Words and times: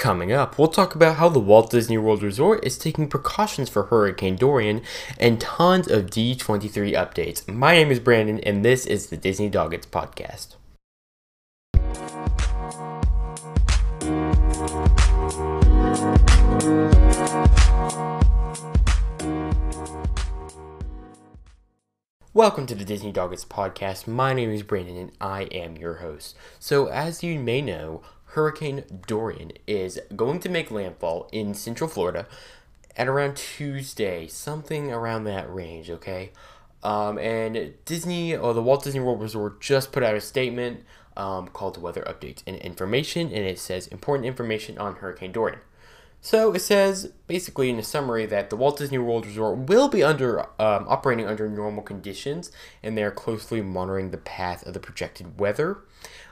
Coming 0.00 0.32
up, 0.32 0.58
we'll 0.58 0.68
talk 0.68 0.94
about 0.94 1.16
how 1.16 1.28
the 1.28 1.38
Walt 1.38 1.70
Disney 1.70 1.98
World 1.98 2.22
Resort 2.22 2.64
is 2.64 2.78
taking 2.78 3.06
precautions 3.06 3.68
for 3.68 3.82
Hurricane 3.82 4.34
Dorian 4.34 4.80
and 5.18 5.38
tons 5.38 5.88
of 5.88 6.06
D23 6.06 6.94
updates. 6.94 7.46
My 7.46 7.74
name 7.74 7.90
is 7.90 8.00
Brandon, 8.00 8.40
and 8.40 8.64
this 8.64 8.86
is 8.86 9.08
the 9.08 9.18
Disney 9.18 9.50
Doggetts 9.50 9.86
Podcast. 9.86 10.56
Welcome 22.32 22.66
to 22.68 22.74
the 22.74 22.86
Disney 22.86 23.12
Doggetts 23.12 23.44
Podcast. 23.44 24.06
My 24.06 24.32
name 24.32 24.48
is 24.48 24.62
Brandon, 24.62 24.96
and 24.96 25.12
I 25.20 25.42
am 25.52 25.76
your 25.76 25.96
host. 25.96 26.34
So, 26.58 26.86
as 26.86 27.22
you 27.22 27.38
may 27.38 27.60
know, 27.60 28.00
Hurricane 28.32 28.84
Dorian 29.06 29.52
is 29.66 30.00
going 30.14 30.40
to 30.40 30.48
make 30.48 30.70
landfall 30.70 31.28
in 31.32 31.54
Central 31.54 31.88
Florida 31.88 32.26
at 32.96 33.08
around 33.08 33.36
Tuesday, 33.36 34.26
something 34.26 34.92
around 34.92 35.24
that 35.24 35.52
range, 35.52 35.90
okay? 35.90 36.32
Um, 36.82 37.18
and 37.18 37.74
Disney, 37.84 38.36
or 38.36 38.54
the 38.54 38.62
Walt 38.62 38.84
Disney 38.84 39.00
World 39.00 39.20
Resort, 39.20 39.60
just 39.60 39.92
put 39.92 40.02
out 40.02 40.14
a 40.14 40.20
statement 40.20 40.84
um, 41.16 41.48
called 41.48 41.80
Weather 41.80 42.02
Updates 42.02 42.42
and 42.46 42.56
Information, 42.56 43.26
and 43.26 43.44
it 43.44 43.58
says 43.58 43.86
important 43.88 44.26
information 44.26 44.78
on 44.78 44.96
Hurricane 44.96 45.32
Dorian. 45.32 45.60
So 46.22 46.52
it 46.52 46.60
says 46.60 47.12
basically 47.26 47.70
in 47.70 47.78
a 47.78 47.82
summary 47.82 48.26
that 48.26 48.50
the 48.50 48.56
Walt 48.56 48.76
Disney 48.78 48.98
World 48.98 49.24
Resort 49.24 49.58
will 49.58 49.88
be 49.88 50.02
under 50.02 50.40
um, 50.60 50.86
operating 50.86 51.26
under 51.26 51.48
normal 51.48 51.82
conditions, 51.82 52.52
and 52.82 52.96
they 52.96 53.02
are 53.02 53.10
closely 53.10 53.62
monitoring 53.62 54.10
the 54.10 54.18
path 54.18 54.66
of 54.66 54.74
the 54.74 54.80
projected 54.80 55.40
weather. 55.40 55.78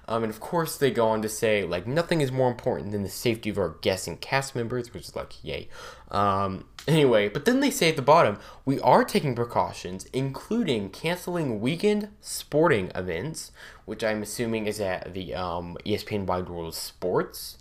Um, 0.08 0.24
and 0.24 0.32
of 0.32 0.40
course, 0.40 0.76
they 0.76 0.90
go 0.90 1.08
on 1.08 1.22
to 1.22 1.28
say 1.28 1.64
like 1.64 1.86
nothing 1.86 2.20
is 2.20 2.32
more 2.32 2.50
important 2.50 2.92
than 2.92 3.02
the 3.02 3.08
safety 3.08 3.50
of 3.50 3.58
our 3.58 3.76
guests 3.80 4.08
and 4.08 4.20
cast 4.20 4.56
members, 4.56 4.92
which 4.92 5.04
is 5.04 5.16
like 5.16 5.44
yay. 5.44 5.68
Um, 6.10 6.64
anyway, 6.88 7.28
but 7.28 7.44
then 7.44 7.60
they 7.60 7.70
say 7.70 7.90
at 7.90 7.96
the 7.96 8.02
bottom 8.02 8.38
we 8.64 8.80
are 8.80 9.04
taking 9.04 9.34
precautions, 9.34 10.06
including 10.12 10.90
canceling 10.90 11.60
weekend 11.60 12.08
sporting 12.20 12.90
events, 12.94 13.52
which 13.84 14.02
I'm 14.02 14.22
assuming 14.22 14.66
is 14.66 14.80
at 14.80 15.14
the 15.14 15.34
um, 15.34 15.76
ESPN 15.84 16.26
Wide 16.26 16.48
World 16.48 16.68
of 16.68 16.74
Sports 16.74 17.58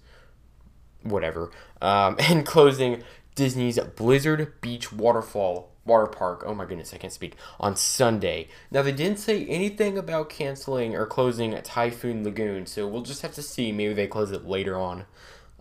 whatever, 1.03 1.51
um, 1.81 2.15
and 2.19 2.45
closing 2.45 3.03
Disney's 3.35 3.79
Blizzard 3.95 4.59
Beach 4.61 4.91
Waterfall 4.91 5.71
water 5.87 6.07
park. 6.07 6.43
Oh 6.45 6.53
my 6.53 6.65
goodness, 6.65 6.93
I 6.93 6.97
can't 6.97 7.13
speak. 7.13 7.35
On 7.59 7.75
Sunday. 7.75 8.49
Now 8.69 8.81
they 8.81 8.91
didn't 8.91 9.19
say 9.19 9.45
anything 9.45 9.97
about 9.97 10.29
canceling 10.29 10.95
or 10.95 11.05
closing 11.05 11.59
Typhoon 11.61 12.23
Lagoon, 12.23 12.65
so 12.65 12.87
we'll 12.87 13.01
just 13.01 13.21
have 13.21 13.33
to 13.35 13.41
see. 13.41 13.71
Maybe 13.71 13.93
they 13.93 14.07
close 14.07 14.31
it 14.31 14.45
later 14.45 14.77
on, 14.77 15.05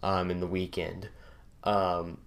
um, 0.02 0.30
in 0.30 0.40
the 0.40 0.46
weekend. 0.46 1.08
Um, 1.64 2.18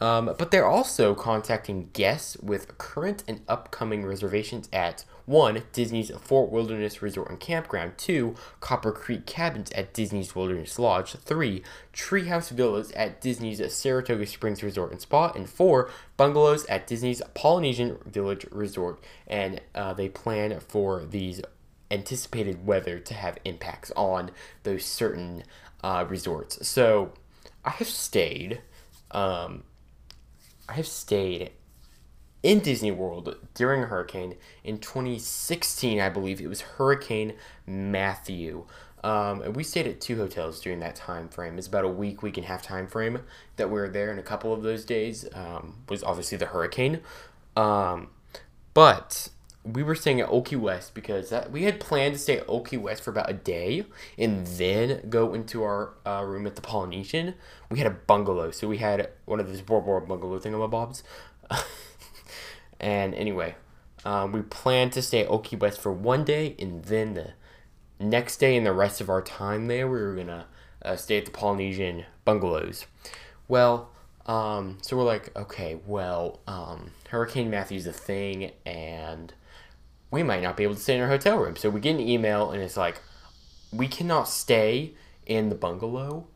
um, 0.00 0.34
but 0.38 0.50
they're 0.50 0.66
also 0.66 1.14
contacting 1.14 1.90
guests 1.92 2.36
with 2.38 2.78
current 2.78 3.22
and 3.28 3.42
upcoming 3.48 4.06
reservations 4.06 4.68
at 4.72 5.04
1. 5.30 5.62
Disney's 5.72 6.10
Fort 6.10 6.50
Wilderness 6.50 7.00
Resort 7.00 7.30
and 7.30 7.38
Campground, 7.38 7.96
2. 7.96 8.34
Copper 8.58 8.90
Creek 8.90 9.26
Cabins 9.26 9.70
at 9.70 9.94
Disney's 9.94 10.34
Wilderness 10.34 10.76
Lodge, 10.76 11.12
3. 11.12 11.62
Treehouse 11.94 12.50
Villas 12.50 12.90
at 12.92 13.20
Disney's 13.20 13.72
Saratoga 13.72 14.26
Springs 14.26 14.64
Resort 14.64 14.90
and 14.90 15.00
Spa, 15.00 15.30
and 15.36 15.48
4. 15.48 15.88
Bungalows 16.16 16.66
at 16.66 16.88
Disney's 16.88 17.22
Polynesian 17.34 17.98
Village 18.04 18.44
Resort. 18.50 18.98
And 19.28 19.60
uh, 19.72 19.94
they 19.94 20.08
plan 20.08 20.58
for 20.58 21.04
these 21.04 21.40
anticipated 21.92 22.66
weather 22.66 22.98
to 22.98 23.14
have 23.14 23.38
impacts 23.44 23.92
on 23.94 24.32
those 24.64 24.84
certain 24.84 25.44
uh, 25.84 26.04
resorts. 26.08 26.66
So 26.66 27.12
I 27.64 27.70
have 27.70 27.88
stayed. 27.88 28.62
Um, 29.12 29.62
I 30.68 30.74
have 30.74 30.88
stayed 30.88 31.52
in 32.42 32.60
Disney 32.60 32.90
World 32.90 33.36
during 33.54 33.82
a 33.82 33.86
hurricane 33.86 34.36
in 34.64 34.78
2016, 34.78 36.00
I 36.00 36.08
believe 36.08 36.40
it 36.40 36.48
was 36.48 36.62
Hurricane 36.62 37.34
Matthew. 37.66 38.64
Um, 39.02 39.42
and 39.42 39.56
we 39.56 39.62
stayed 39.62 39.86
at 39.86 40.00
two 40.00 40.16
hotels 40.16 40.60
during 40.60 40.80
that 40.80 40.94
time 40.94 41.28
frame. 41.28 41.58
It's 41.58 41.66
about 41.66 41.84
a 41.84 41.88
week, 41.88 42.22
week 42.22 42.36
and 42.36 42.44
a 42.44 42.48
half 42.48 42.62
time 42.62 42.86
frame 42.86 43.20
that 43.56 43.70
we 43.70 43.80
were 43.80 43.88
there, 43.88 44.10
and 44.10 44.20
a 44.20 44.22
couple 44.22 44.52
of 44.52 44.62
those 44.62 44.84
days 44.84 45.26
um, 45.32 45.78
was 45.88 46.02
obviously 46.02 46.36
the 46.36 46.46
hurricane. 46.46 47.00
Um, 47.56 48.08
but 48.74 49.28
we 49.64 49.82
were 49.82 49.94
staying 49.94 50.20
at 50.20 50.44
Key 50.44 50.56
West 50.56 50.94
because 50.94 51.30
that, 51.30 51.50
we 51.50 51.64
had 51.64 51.80
planned 51.80 52.14
to 52.14 52.18
stay 52.18 52.38
at 52.38 52.64
Key 52.64 52.76
West 52.76 53.02
for 53.02 53.10
about 53.10 53.28
a 53.28 53.34
day 53.34 53.84
and 54.18 54.46
then 54.46 55.08
go 55.08 55.34
into 55.34 55.62
our 55.62 55.94
uh, 56.06 56.22
room 56.24 56.46
at 56.46 56.56
the 56.56 56.62
Polynesian. 56.62 57.34
We 57.70 57.78
had 57.78 57.86
a 57.86 57.90
bungalow, 57.90 58.50
so 58.50 58.68
we 58.68 58.78
had 58.78 59.10
one 59.24 59.40
of 59.40 59.48
those 59.48 59.60
Bora 59.60 59.82
Bora 59.82 60.00
bungalow 60.02 60.38
thingamabobs. 60.38 61.02
and 62.80 63.14
anyway, 63.14 63.54
um, 64.04 64.32
we 64.32 64.42
planned 64.42 64.92
to 64.94 65.02
stay 65.02 65.24
at 65.24 65.44
Key 65.44 65.56
West 65.56 65.80
for 65.80 65.92
one 65.92 66.24
day 66.24 66.56
and 66.58 66.84
then 66.84 67.14
the 67.14 67.32
next 67.98 68.38
day 68.38 68.56
and 68.56 68.66
the 68.66 68.72
rest 68.72 69.00
of 69.00 69.08
our 69.08 69.22
time 69.22 69.66
there, 69.66 69.86
we 69.86 70.00
were 70.00 70.14
gonna 70.14 70.46
uh, 70.84 70.96
stay 70.96 71.18
at 71.18 71.26
the 71.26 71.30
Polynesian 71.30 72.06
bungalows. 72.24 72.86
Well, 73.46 73.90
um, 74.26 74.78
so 74.82 74.96
we're 74.96 75.04
like, 75.04 75.36
okay, 75.36 75.78
well, 75.86 76.40
um, 76.46 76.92
Hurricane 77.08 77.50
Matthew's 77.50 77.86
a 77.86 77.92
thing, 77.92 78.52
and 78.64 79.34
we 80.10 80.22
might 80.22 80.42
not 80.42 80.56
be 80.56 80.64
able 80.64 80.74
to 80.74 80.80
stay 80.80 80.94
in 80.94 81.00
our 81.00 81.08
hotel 81.08 81.38
room. 81.38 81.56
So 81.56 81.70
we 81.70 81.80
get 81.80 81.94
an 81.94 82.00
email 82.00 82.50
and 82.50 82.62
it's 82.62 82.76
like, 82.76 83.00
we 83.72 83.86
cannot 83.86 84.28
stay 84.28 84.94
in 85.26 85.48
the 85.48 85.54
bungalow 85.54 86.26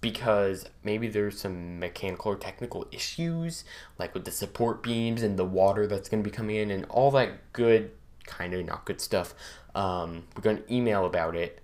because 0.00 0.68
maybe 0.84 1.08
there's 1.08 1.40
some 1.40 1.78
mechanical 1.78 2.32
or 2.32 2.36
technical 2.36 2.86
issues, 2.92 3.64
like 3.98 4.14
with 4.14 4.24
the 4.24 4.30
support 4.30 4.82
beams 4.82 5.22
and 5.22 5.38
the 5.38 5.44
water 5.44 5.86
that's 5.86 6.08
going 6.08 6.22
to 6.22 6.28
be 6.28 6.34
coming 6.34 6.56
in 6.56 6.70
and 6.70 6.84
all 6.86 7.10
that 7.10 7.52
good, 7.52 7.90
kind 8.24 8.54
of 8.54 8.64
not 8.64 8.84
good 8.84 9.00
stuff. 9.00 9.34
Um, 9.74 10.24
we're 10.36 10.42
going 10.42 10.58
to 10.58 10.72
email 10.72 11.04
about 11.04 11.34
it. 11.34 11.60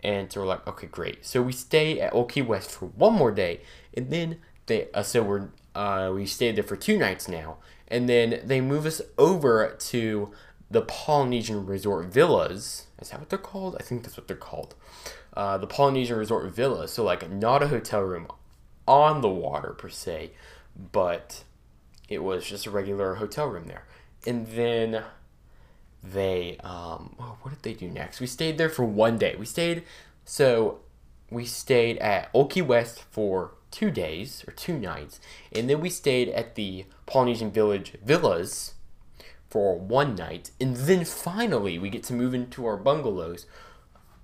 And 0.00 0.30
so 0.30 0.40
we're 0.40 0.46
like, 0.46 0.66
okay, 0.66 0.86
great. 0.86 1.26
So 1.26 1.42
we 1.42 1.52
stay 1.52 2.00
at 2.00 2.14
Old 2.14 2.30
Key 2.30 2.42
West 2.42 2.70
for 2.70 2.86
one 2.86 3.14
more 3.14 3.32
day, 3.32 3.62
and 3.94 4.10
then 4.10 4.38
they 4.66 4.88
uh, 4.92 5.02
so 5.02 5.22
we're 5.22 5.48
uh, 5.74 6.12
we 6.14 6.26
stayed 6.26 6.56
there 6.56 6.64
for 6.64 6.76
two 6.76 6.98
nights 6.98 7.28
now, 7.28 7.56
and 7.88 8.08
then 8.08 8.40
they 8.44 8.60
move 8.60 8.86
us 8.86 9.00
over 9.18 9.74
to 9.78 10.32
the 10.70 10.82
Polynesian 10.82 11.66
Resort 11.66 12.06
Villas. 12.06 12.86
Is 13.00 13.10
that 13.10 13.20
what 13.20 13.28
they're 13.28 13.38
called? 13.38 13.76
I 13.78 13.82
think 13.82 14.02
that's 14.02 14.16
what 14.16 14.26
they're 14.26 14.36
called. 14.36 14.74
Uh, 15.34 15.58
the 15.58 15.66
Polynesian 15.66 16.16
Resort 16.16 16.52
Villas. 16.54 16.92
So, 16.92 17.04
like, 17.04 17.30
not 17.30 17.62
a 17.62 17.68
hotel 17.68 18.00
room 18.00 18.26
on 18.86 19.20
the 19.20 19.28
water 19.28 19.70
per 19.70 19.88
se, 19.88 20.32
but 20.92 21.44
it 22.08 22.22
was 22.22 22.46
just 22.46 22.66
a 22.66 22.70
regular 22.70 23.16
hotel 23.16 23.46
room 23.46 23.66
there. 23.66 23.84
And 24.26 24.46
then 24.48 25.02
they, 26.02 26.56
um, 26.62 27.14
oh, 27.18 27.36
what 27.42 27.50
did 27.50 27.62
they 27.62 27.74
do 27.74 27.88
next? 27.88 28.20
We 28.20 28.26
stayed 28.26 28.58
there 28.58 28.68
for 28.68 28.84
one 28.84 29.18
day. 29.18 29.36
We 29.38 29.46
stayed, 29.46 29.84
so 30.24 30.80
we 31.30 31.44
stayed 31.44 31.98
at 31.98 32.32
Key 32.50 32.62
West 32.62 33.02
for 33.10 33.52
two 33.70 33.90
days 33.90 34.44
or 34.46 34.52
two 34.52 34.78
nights, 34.78 35.20
and 35.52 35.68
then 35.68 35.80
we 35.80 35.90
stayed 35.90 36.28
at 36.30 36.54
the 36.54 36.86
Polynesian 37.04 37.50
Village 37.50 37.94
Villas 38.04 38.74
for 39.48 39.78
one 39.78 40.14
night, 40.14 40.50
and 40.60 40.76
then 40.76 41.04
finally 41.04 41.78
we 41.78 41.90
get 41.90 42.02
to 42.04 42.12
move 42.12 42.34
into 42.34 42.66
our 42.66 42.76
bungalows, 42.76 43.46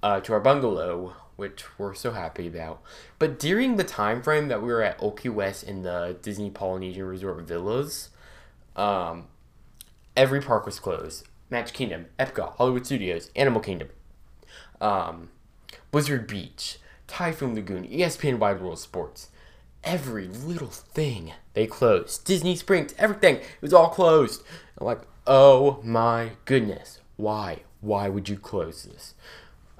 uh, 0.02 0.20
to 0.20 0.32
our 0.32 0.40
bungalow, 0.40 1.14
which 1.36 1.64
we're 1.78 1.94
so 1.94 2.12
happy 2.12 2.46
about. 2.46 2.82
But 3.18 3.38
during 3.38 3.76
the 3.76 3.84
time 3.84 4.22
frame 4.22 4.48
that 4.48 4.62
we 4.62 4.68
were 4.68 4.82
at 4.82 5.00
Key 5.16 5.28
West 5.28 5.64
in 5.64 5.82
the 5.82 6.16
Disney 6.22 6.50
Polynesian 6.50 7.04
Resort 7.04 7.40
Villas, 7.42 8.10
um, 8.76 9.26
every 10.16 10.40
park 10.40 10.66
was 10.66 10.78
closed. 10.78 11.26
Magic 11.50 11.74
Kingdom, 11.74 12.06
Epcot, 12.18 12.56
Hollywood 12.56 12.86
Studios, 12.86 13.30
Animal 13.36 13.60
Kingdom, 13.60 13.88
um, 14.80 15.28
Blizzard 15.90 16.26
Beach, 16.26 16.78
Typhoon 17.06 17.54
Lagoon, 17.54 17.86
ESPN 17.86 18.38
Wide 18.38 18.60
World 18.60 18.78
Sports. 18.78 19.28
Every 19.84 20.28
little 20.28 20.68
thing 20.68 21.32
they 21.52 21.66
closed. 21.66 22.24
Disney 22.24 22.56
Springs, 22.56 22.94
everything. 22.98 23.36
It 23.36 23.60
was 23.60 23.74
all 23.74 23.88
closed. 23.88 24.42
I'm 24.78 24.86
like, 24.86 25.02
oh 25.26 25.80
my 25.82 26.32
goodness. 26.44 27.00
Why? 27.16 27.60
Why 27.80 28.08
would 28.08 28.28
you 28.28 28.36
close 28.36 28.84
this? 28.84 29.14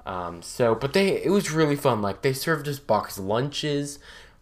Um, 0.05 0.41
so, 0.41 0.75
but 0.75 0.93
they, 0.93 1.23
it 1.23 1.29
was 1.31 1.51
really 1.51 1.75
fun. 1.75 2.01
Like, 2.01 2.21
they 2.21 2.33
served 2.33 2.67
us 2.67 2.79
box 2.79 3.17
lunches. 3.17 3.99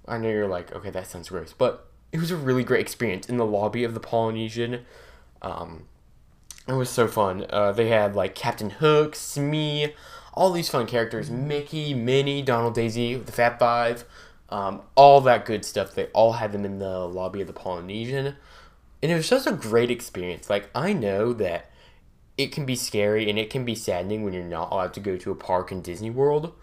I 0.07 0.17
know 0.17 0.29
you're 0.29 0.47
like, 0.47 0.73
okay, 0.73 0.89
that 0.89 1.07
sounds 1.07 1.29
gross, 1.29 1.53
but 1.53 1.87
it 2.11 2.19
was 2.19 2.31
a 2.31 2.35
really 2.35 2.63
great 2.63 2.81
experience 2.81 3.29
in 3.29 3.37
the 3.37 3.45
lobby 3.45 3.83
of 3.83 3.93
the 3.93 3.99
Polynesian. 3.99 4.85
Um, 5.41 5.85
it 6.67 6.73
was 6.73 6.89
so 6.89 7.07
fun. 7.07 7.45
Uh, 7.49 7.71
they 7.71 7.89
had 7.89 8.15
like 8.15 8.35
Captain 8.35 8.69
Hook, 8.69 9.15
Smee, 9.15 9.93
all 10.33 10.51
these 10.51 10.69
fun 10.69 10.87
characters 10.87 11.29
Mickey, 11.29 11.93
Minnie, 11.93 12.41
Donald 12.41 12.73
Daisy, 12.73 13.15
the 13.15 13.31
Fab 13.31 13.59
Five, 13.59 14.05
um, 14.49 14.81
all 14.95 15.21
that 15.21 15.45
good 15.45 15.65
stuff. 15.65 15.93
They 15.93 16.05
all 16.07 16.33
had 16.33 16.51
them 16.51 16.65
in 16.65 16.79
the 16.79 16.99
lobby 17.07 17.41
of 17.41 17.47
the 17.47 17.53
Polynesian. 17.53 18.35
And 19.01 19.11
it 19.11 19.15
was 19.15 19.29
just 19.29 19.47
a 19.47 19.51
great 19.51 19.89
experience. 19.89 20.49
Like, 20.49 20.69
I 20.75 20.93
know 20.93 21.33
that 21.33 21.71
it 22.37 22.51
can 22.51 22.65
be 22.65 22.75
scary 22.75 23.29
and 23.29 23.37
it 23.37 23.49
can 23.49 23.65
be 23.65 23.75
saddening 23.75 24.23
when 24.23 24.33
you're 24.33 24.43
not 24.43 24.71
allowed 24.71 24.93
to 24.95 24.99
go 24.99 25.17
to 25.17 25.31
a 25.31 25.35
park 25.35 25.71
in 25.71 25.81
Disney 25.81 26.09
World, 26.09 26.53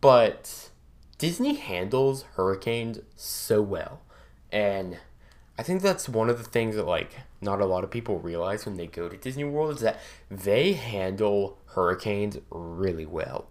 but 0.00 0.70
Disney 1.18 1.54
handles 1.54 2.22
hurricanes 2.34 3.00
so 3.16 3.60
well. 3.60 4.00
And 4.50 4.98
I 5.58 5.62
think 5.62 5.82
that's 5.82 6.08
one 6.08 6.30
of 6.30 6.38
the 6.38 6.48
things 6.48 6.76
that 6.76 6.86
like 6.86 7.20
not 7.40 7.60
a 7.60 7.66
lot 7.66 7.84
of 7.84 7.90
people 7.90 8.18
realize 8.18 8.64
when 8.64 8.76
they 8.76 8.86
go 8.86 9.08
to 9.08 9.16
Disney 9.16 9.44
World 9.44 9.76
is 9.76 9.80
that 9.82 10.00
they 10.30 10.72
handle 10.72 11.58
hurricanes 11.66 12.38
really 12.50 13.06
well. 13.06 13.48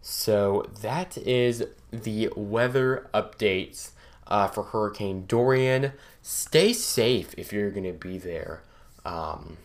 So 0.00 0.70
that 0.80 1.18
is 1.18 1.64
the 1.90 2.30
weather 2.36 3.10
updates 3.12 3.90
uh, 4.30 4.46
for 4.46 4.64
Hurricane 4.64 5.26
Dorian. 5.26 5.92
Stay 6.22 6.72
safe 6.72 7.34
if 7.36 7.52
you're 7.52 7.70
going 7.70 7.84
to 7.84 7.92
be 7.92 8.18
there. 8.18 8.62
Um, 9.04 9.56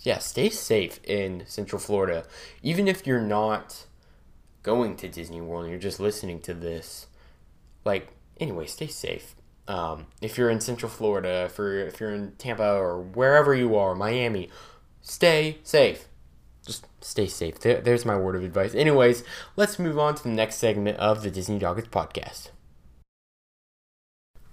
yeah, 0.00 0.18
stay 0.18 0.50
safe 0.50 1.00
in 1.04 1.44
Central 1.46 1.80
Florida. 1.80 2.24
Even 2.62 2.86
if 2.86 3.06
you're 3.06 3.20
not 3.20 3.86
going 4.62 4.96
to 4.96 5.08
Disney 5.08 5.40
World 5.40 5.64
and 5.64 5.70
you're 5.70 5.80
just 5.80 5.98
listening 5.98 6.40
to 6.40 6.54
this, 6.54 7.06
like, 7.84 8.08
anyway, 8.38 8.66
stay 8.66 8.86
safe. 8.86 9.34
Um, 9.68 10.06
if 10.20 10.38
you're 10.38 10.50
in 10.50 10.60
Central 10.60 10.90
Florida, 10.90 11.44
if 11.46 11.58
you're, 11.58 11.80
if 11.80 11.98
you're 11.98 12.14
in 12.14 12.32
Tampa 12.38 12.74
or 12.74 13.00
wherever 13.00 13.54
you 13.54 13.74
are, 13.76 13.94
Miami, 13.94 14.48
stay 15.02 15.58
safe. 15.64 16.06
Just 16.64 16.86
stay 17.00 17.26
safe. 17.26 17.60
There, 17.60 17.80
there's 17.80 18.04
my 18.04 18.16
word 18.16 18.36
of 18.36 18.44
advice. 18.44 18.74
Anyways, 18.74 19.24
let's 19.56 19.78
move 19.78 19.98
on 19.98 20.14
to 20.16 20.22
the 20.22 20.28
next 20.28 20.56
segment 20.56 20.98
of 20.98 21.22
the 21.22 21.30
Disney 21.30 21.58
Doggetts 21.58 21.90
podcast. 21.90 22.50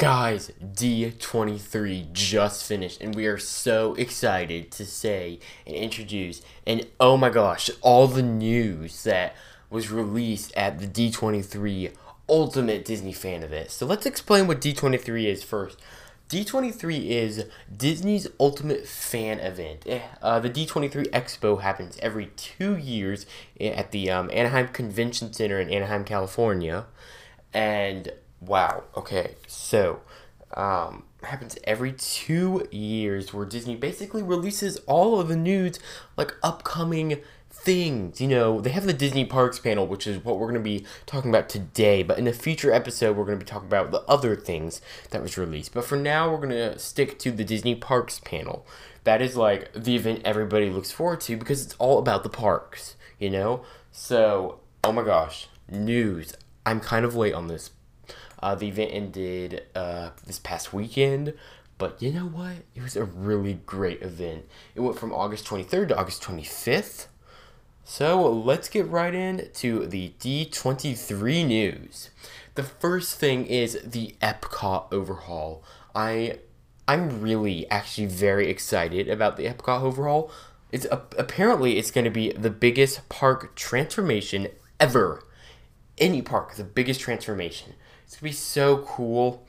Guys, 0.03 0.51
D23 0.61 2.11
just 2.11 2.65
finished, 2.65 2.99
and 2.99 3.15
we 3.15 3.25
are 3.25 3.37
so 3.37 3.93
excited 3.93 4.69
to 4.71 4.85
say 4.85 5.39
and 5.65 5.77
introduce, 5.77 6.41
and 6.67 6.85
oh 6.99 7.15
my 7.15 7.29
gosh, 7.29 7.69
all 7.79 8.09
the 8.09 8.21
news 8.21 9.01
that 9.05 9.33
was 9.69 9.91
released 9.91 10.51
at 10.57 10.79
the 10.79 10.87
D23 10.87 11.93
Ultimate 12.27 12.83
Disney 12.83 13.13
Fan 13.13 13.43
Event. 13.43 13.71
So 13.71 13.85
let's 13.85 14.05
explain 14.05 14.45
what 14.45 14.59
D23 14.59 15.23
is 15.23 15.41
first. 15.41 15.79
D23 16.27 17.07
is 17.07 17.45
Disney's 17.73 18.27
ultimate 18.41 18.85
fan 18.85 19.39
event. 19.39 19.83
Eh, 19.87 20.01
uh, 20.21 20.37
the 20.41 20.49
D23 20.49 21.11
Expo 21.11 21.61
happens 21.61 21.97
every 22.01 22.25
two 22.35 22.75
years 22.75 23.25
at 23.57 23.91
the 23.91 24.11
um, 24.11 24.29
Anaheim 24.33 24.67
Convention 24.67 25.31
Center 25.31 25.61
in 25.61 25.69
Anaheim, 25.69 26.03
California. 26.03 26.87
And 27.53 28.11
wow, 28.45 28.83
okay, 28.95 29.35
so 29.47 30.01
um, 30.55 31.03
happens 31.23 31.57
every 31.63 31.93
two 31.93 32.67
years 32.71 33.33
where 33.33 33.45
Disney 33.45 33.75
basically 33.75 34.23
releases 34.23 34.77
all 34.87 35.19
of 35.19 35.27
the 35.27 35.35
news, 35.35 35.79
like 36.17 36.35
upcoming 36.43 37.21
things. 37.49 38.19
You 38.19 38.27
know, 38.27 38.61
they 38.61 38.71
have 38.71 38.85
the 38.85 38.93
Disney 38.93 39.25
Parks 39.25 39.59
panel, 39.59 39.87
which 39.87 40.05
is 40.05 40.23
what 40.23 40.37
we're 40.37 40.47
going 40.51 40.55
to 40.55 40.59
be 40.59 40.85
talking 41.05 41.29
about 41.29 41.49
today. 41.49 42.03
But 42.03 42.19
in 42.19 42.27
a 42.27 42.33
future 42.33 42.71
episode, 42.71 43.15
we're 43.15 43.25
going 43.25 43.39
to 43.39 43.45
be 43.45 43.49
talking 43.49 43.67
about 43.67 43.91
the 43.91 44.01
other 44.01 44.35
things 44.35 44.81
that 45.11 45.21
was 45.21 45.37
released. 45.37 45.73
But 45.73 45.85
for 45.85 45.95
now, 45.95 46.29
we're 46.29 46.37
going 46.37 46.49
to 46.49 46.77
stick 46.77 47.17
to 47.19 47.31
the 47.31 47.43
Disney 47.43 47.75
Parks 47.75 48.19
panel. 48.19 48.65
That 49.05 49.21
is 49.21 49.35
like 49.35 49.71
the 49.73 49.95
event 49.95 50.21
everybody 50.23 50.69
looks 50.69 50.91
forward 50.91 51.21
to 51.21 51.37
because 51.37 51.65
it's 51.65 51.75
all 51.75 51.99
about 51.99 52.23
the 52.23 52.29
parks, 52.29 52.95
you 53.19 53.29
know? 53.29 53.63
So, 53.91 54.59
oh 54.83 54.91
my 54.91 55.03
gosh, 55.03 55.47
news. 55.69 56.33
I'm 56.65 56.79
kind 56.79 57.05
of 57.05 57.15
late 57.15 57.33
on 57.33 57.47
this. 57.47 57.71
Uh, 58.43 58.55
the 58.55 58.67
event 58.67 58.91
ended 58.93 59.63
uh, 59.73 60.09
this 60.27 60.37
past 60.37 60.73
weekend. 60.73 61.33
But 61.77 62.01
you 62.01 62.11
know 62.11 62.25
what? 62.25 62.57
It 62.75 62.83
was 62.83 62.97
a 62.97 63.05
really 63.05 63.53
great 63.65 64.01
event. 64.01 64.49
It 64.75 64.81
went 64.81 64.99
from 64.99 65.13
August 65.13 65.45
23rd 65.45 65.87
to 65.87 65.97
August 65.97 66.21
25th. 66.21 67.07
So 67.85 68.29
let's 68.29 68.67
get 68.67 68.85
right 68.89 69.15
into 69.15 69.87
the 69.87 70.11
D23 70.19 71.47
news. 71.47 72.09
The 72.55 72.63
first 72.63 73.17
thing 73.17 73.45
is 73.45 73.79
the 73.81 74.15
Epcot 74.21 74.91
overhaul. 74.91 75.63
I 75.95 76.39
I'm 76.85 77.21
really 77.21 77.69
actually 77.69 78.07
very 78.07 78.49
excited 78.49 79.07
about 79.07 79.37
the 79.37 79.45
Epcot 79.45 79.83
overhaul. 79.83 80.29
It's 80.69 80.85
apparently 80.91 81.77
it's 81.77 81.91
going 81.91 82.03
to 82.03 82.11
be 82.11 82.33
the 82.33 82.49
biggest 82.49 83.07
park 83.07 83.55
transformation 83.55 84.49
ever. 84.81 85.23
Any 85.97 86.21
park, 86.21 86.55
the 86.55 86.65
biggest 86.65 86.99
transformation. 86.99 87.75
It's 88.13 88.19
to 88.19 88.23
be 88.25 88.31
so 88.31 88.77
cool. 88.77 89.43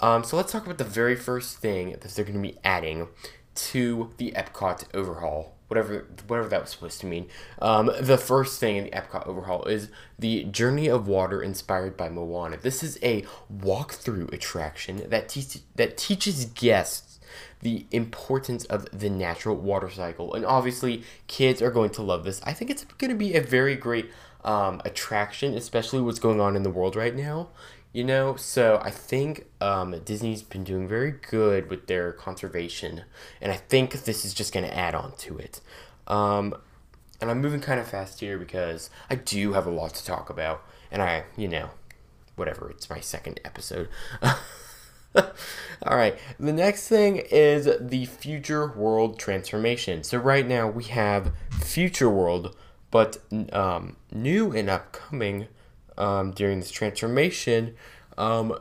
Um, 0.00 0.24
so 0.24 0.38
let's 0.38 0.50
talk 0.50 0.64
about 0.64 0.78
the 0.78 0.84
very 0.84 1.16
first 1.16 1.58
thing 1.58 1.90
that 1.90 2.00
they're 2.00 2.24
to 2.24 2.38
be 2.38 2.56
adding 2.64 3.08
to 3.54 4.10
the 4.16 4.32
Epcot 4.32 4.84
overhaul 4.94 5.52
whatever 5.68 6.06
whatever 6.28 6.48
that 6.48 6.60
was 6.62 6.70
supposed 6.70 7.00
to 7.00 7.06
mean. 7.06 7.28
Um, 7.60 7.90
the 8.00 8.16
first 8.16 8.58
thing 8.60 8.76
in 8.76 8.84
the 8.84 8.90
Epcot 8.90 9.26
overhaul 9.26 9.64
is 9.64 9.90
the 10.18 10.44
Journey 10.44 10.86
of 10.86 11.08
Water 11.08 11.42
inspired 11.42 11.96
by 11.96 12.08
Moana. 12.08 12.56
This 12.56 12.82
is 12.82 12.98
a 13.02 13.26
walkthrough 13.52 14.32
attraction 14.32 15.02
that 15.10 15.28
te- 15.28 15.62
that 15.74 15.98
teaches 15.98 16.46
guests 16.46 17.18
the 17.60 17.84
importance 17.90 18.64
of 18.66 18.86
the 18.98 19.10
natural 19.10 19.56
water 19.56 19.90
cycle, 19.90 20.32
and 20.32 20.46
obviously 20.46 21.02
kids 21.26 21.60
are 21.60 21.70
going 21.70 21.90
to 21.90 22.02
love 22.02 22.24
this. 22.24 22.40
I 22.44 22.52
think 22.52 22.70
it's 22.70 22.84
going 22.84 23.10
to 23.10 23.16
be 23.16 23.34
a 23.34 23.42
very 23.42 23.74
great 23.74 24.08
um, 24.46 24.80
attraction, 24.84 25.54
especially 25.54 26.00
what's 26.00 26.20
going 26.20 26.40
on 26.40 26.54
in 26.54 26.62
the 26.62 26.70
world 26.70 26.94
right 26.94 27.14
now. 27.14 27.48
You 27.96 28.04
know, 28.04 28.36
so 28.36 28.78
I 28.84 28.90
think 28.90 29.46
um, 29.58 29.98
Disney's 30.04 30.42
been 30.42 30.64
doing 30.64 30.86
very 30.86 31.12
good 31.12 31.70
with 31.70 31.86
their 31.86 32.12
conservation, 32.12 33.04
and 33.40 33.50
I 33.50 33.56
think 33.56 34.04
this 34.04 34.22
is 34.22 34.34
just 34.34 34.52
going 34.52 34.66
to 34.66 34.76
add 34.76 34.94
on 34.94 35.12
to 35.16 35.38
it. 35.38 35.62
Um, 36.06 36.54
and 37.22 37.30
I'm 37.30 37.40
moving 37.40 37.62
kind 37.62 37.80
of 37.80 37.88
fast 37.88 38.20
here 38.20 38.36
because 38.36 38.90
I 39.08 39.14
do 39.14 39.54
have 39.54 39.66
a 39.66 39.70
lot 39.70 39.94
to 39.94 40.04
talk 40.04 40.28
about, 40.28 40.62
and 40.90 41.00
I, 41.00 41.24
you 41.38 41.48
know, 41.48 41.70
whatever, 42.34 42.68
it's 42.68 42.90
my 42.90 43.00
second 43.00 43.40
episode. 43.46 43.88
All 44.22 45.96
right, 45.96 46.18
the 46.38 46.52
next 46.52 46.88
thing 46.88 47.22
is 47.30 47.66
the 47.80 48.04
Future 48.04 48.66
World 48.66 49.18
transformation. 49.18 50.04
So, 50.04 50.18
right 50.18 50.46
now 50.46 50.68
we 50.68 50.84
have 50.84 51.32
Future 51.62 52.10
World, 52.10 52.54
but 52.90 53.16
um, 53.54 53.96
new 54.12 54.52
and 54.52 54.68
upcoming 54.68 55.48
um, 55.98 56.32
during 56.32 56.60
this 56.60 56.70
transformation, 56.70 57.74
um, 58.18 58.58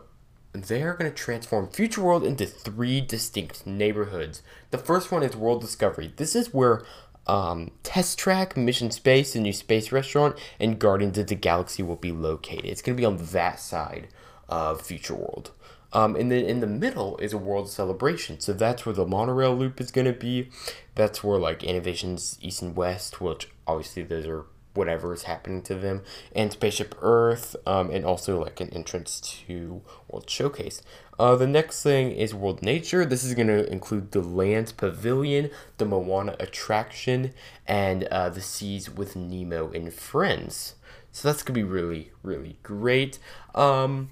they're 0.53 0.93
going 0.93 1.11
to 1.11 1.15
transform 1.15 1.69
Future 1.69 2.01
World 2.01 2.23
into 2.23 2.45
three 2.45 3.01
distinct 3.01 3.65
neighborhoods. 3.67 4.41
The 4.71 4.77
first 4.77 5.11
one 5.11 5.23
is 5.23 5.35
World 5.35 5.61
Discovery. 5.61 6.13
This 6.15 6.35
is 6.35 6.53
where 6.53 6.83
um, 7.27 7.71
Test 7.83 8.17
Track, 8.17 8.55
Mission 8.55 8.91
Space, 8.91 9.33
the 9.33 9.39
new 9.39 9.53
space 9.53 9.91
restaurant, 9.91 10.37
and 10.59 10.79
Guardians 10.79 11.17
of 11.17 11.27
the 11.27 11.35
Galaxy 11.35 11.83
will 11.83 11.95
be 11.95 12.11
located. 12.11 12.65
It's 12.65 12.81
going 12.81 12.95
to 12.95 13.01
be 13.01 13.05
on 13.05 13.17
that 13.17 13.59
side 13.59 14.07
of 14.47 14.81
Future 14.81 15.15
World. 15.15 15.51
Um, 15.93 16.15
and 16.17 16.29
then 16.29 16.43
in 16.45 16.59
the 16.59 16.67
middle 16.67 17.17
is 17.17 17.31
a 17.31 17.37
world 17.37 17.69
celebration. 17.69 18.41
So 18.41 18.51
that's 18.51 18.85
where 18.85 18.93
the 18.93 19.05
monorail 19.05 19.55
loop 19.55 19.79
is 19.79 19.91
going 19.91 20.05
to 20.05 20.13
be. 20.13 20.49
That's 20.93 21.23
where 21.23 21.39
like 21.39 21.63
Innovations 21.63 22.37
East 22.41 22.61
and 22.61 22.75
West, 22.75 23.21
which 23.21 23.47
obviously 23.65 24.03
those 24.03 24.27
are 24.27 24.45
whatever 24.75 25.13
is 25.13 25.23
happening 25.23 25.61
to 25.63 25.75
them, 25.75 26.03
and 26.35 26.51
Spaceship 26.51 26.95
Earth, 27.01 27.55
um, 27.65 27.89
and 27.89 28.05
also 28.05 28.41
like 28.41 28.59
an 28.59 28.69
entrance 28.73 29.19
to 29.19 29.81
World 30.07 30.29
Showcase. 30.29 30.81
Uh, 31.17 31.35
the 31.35 31.47
next 31.47 31.81
thing 31.81 32.11
is 32.11 32.33
World 32.33 32.61
Nature. 32.61 33.05
This 33.05 33.23
is 33.23 33.33
going 33.33 33.47
to 33.47 33.71
include 33.71 34.11
the 34.11 34.21
Land 34.21 34.73
Pavilion, 34.77 35.49
the 35.77 35.85
Moana 35.85 36.35
attraction, 36.39 37.33
and 37.65 38.03
uh, 38.05 38.29
the 38.29 38.41
Seas 38.41 38.89
with 38.89 39.15
Nemo 39.15 39.71
and 39.71 39.93
Friends. 39.93 40.75
So 41.15 41.29
that's 41.29 41.43
going 41.43 41.53
to 41.53 41.59
be 41.61 41.63
really, 41.63 42.11
really 42.23 42.57
great. 42.61 43.19
Um, 43.53 44.11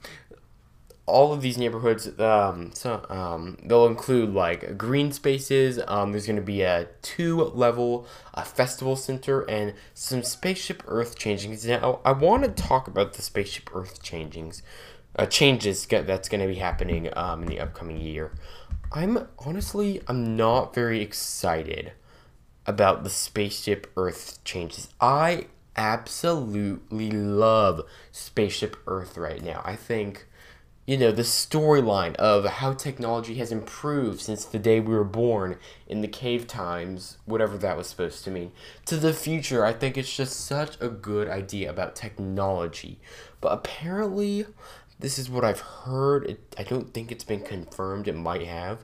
all 1.06 1.34
of 1.34 1.42
these 1.42 1.58
neighborhoods, 1.58 2.18
um, 2.20 2.72
so 2.74 3.06
um, 3.10 3.58
they'll 3.66 3.88
include 3.88 4.34
like 4.34 4.78
green 4.78 5.12
spaces. 5.12 5.80
Um, 5.86 6.12
there's 6.12 6.26
going 6.26 6.38
to 6.38 6.42
be 6.42 6.62
a 6.62 6.88
two-level 7.02 8.08
uh, 8.34 8.44
festival 8.44 8.96
center 8.96 9.42
and 9.50 9.74
some 9.94 10.24
spaceship 10.24 10.82
Earth 10.88 11.20
changings. 11.20 11.68
Now, 11.68 12.00
I 12.06 12.14
want 12.14 12.44
to 12.44 12.50
talk 12.50 12.88
about 12.88 13.14
the 13.14 13.22
spaceship 13.22 13.70
Earth 13.76 14.02
changings, 14.02 14.62
uh, 15.18 15.26
changes 15.26 15.86
that's 15.86 16.30
going 16.30 16.42
to 16.42 16.48
be 16.48 16.60
happening 16.60 17.10
um, 17.18 17.44
in 17.44 17.50
the 17.50 17.60
upcoming 17.60 18.00
year. 18.00 18.32
I'm 18.94 19.28
honestly, 19.40 20.02
I'm 20.08 20.38
not 20.38 20.74
very 20.74 21.02
excited 21.02 21.92
about 22.66 23.04
the 23.04 23.10
spaceship 23.10 23.92
Earth 23.98 24.42
changes. 24.46 24.88
I 25.02 25.48
absolutely 25.76 27.12
love 27.12 27.82
spaceship 28.12 28.78
Earth 28.88 29.18
right 29.18 29.44
now. 29.44 29.62
I 29.66 29.76
think 29.76 30.28
you 30.86 30.98
know, 30.98 31.12
the 31.14 31.22
storyline 31.22 32.14
of 32.16 32.46
how 32.46 32.74
technology 32.74 33.36
has 33.36 33.52
improved 33.54 34.20
since 34.20 34.44
the 34.44 34.60
day 34.60 34.82
we 34.82 34.94
were 34.94 35.06
born 35.06 35.58
in 35.88 36.02
the 36.02 36.08
cave 36.10 36.46
times, 36.46 37.18
whatever 37.26 37.58
that 37.58 37.78
was 37.78 37.88
supposed 37.88 38.24
to 38.26 38.32
mean, 38.32 38.52
to 38.86 38.98
the 38.98 39.14
future. 39.14 39.64
I 39.66 39.72
think 39.74 39.98
it's 39.98 40.14
just 40.16 40.46
such 40.46 40.76
a 40.82 40.90
good 40.90 41.30
idea 41.30 41.70
about 41.70 41.96
technology. 41.96 43.00
But 43.40 43.54
apparently, 43.54 44.46
this 45.00 45.18
is 45.18 45.30
what 45.30 45.46
I've 45.46 45.62
heard. 45.62 46.26
It, 46.26 46.56
I 46.58 46.64
don't 46.64 46.94
think 46.94 47.12
it's 47.12 47.24
been 47.24 47.44
confirmed, 47.44 48.08
it 48.10 48.16
might 48.16 48.46
have. 48.46 48.80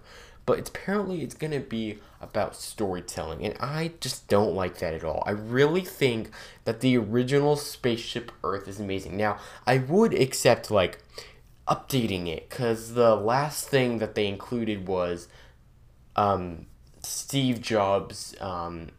but 0.49 0.57
it's 0.57 0.69
apparently 0.69 1.21
it's 1.21 1.35
going 1.35 1.51
to 1.51 1.59
be 1.59 1.99
about 2.19 2.55
storytelling, 2.55 3.45
and 3.45 3.55
I 3.59 3.91
just 3.99 4.27
don't 4.27 4.55
like 4.55 4.79
that 4.79 4.95
at 4.95 5.03
all. 5.03 5.21
I 5.27 5.29
really 5.29 5.81
think 5.81 6.31
that 6.63 6.79
the 6.79 6.97
original 6.97 7.55
Spaceship 7.55 8.31
Earth 8.43 8.67
is 8.67 8.79
amazing. 8.79 9.15
Now, 9.15 9.37
I 9.67 9.77
would 9.77 10.11
accept 10.15 10.71
like 10.71 11.03
updating 11.69 12.27
it 12.27 12.49
because 12.49 12.93
the 12.93 13.15
last 13.15 13.69
thing 13.69 13.99
that 13.99 14.15
they 14.15 14.27
included 14.27 14.87
was 14.87 15.27
um, 16.15 16.65
Steve 17.03 17.61
Jobs 17.61 18.35
um, 18.41 18.89